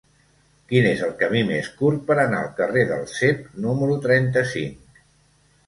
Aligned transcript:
Quin 0.69 0.87
és 0.91 1.03
el 1.07 1.11
camí 1.19 1.43
més 1.49 1.69
curt 1.83 2.01
per 2.09 2.17
anar 2.23 2.41
al 2.45 2.49
carrer 2.61 2.87
del 2.95 3.07
Cep 3.13 3.47
número 3.67 4.01
trenta-cinc? 4.09 5.01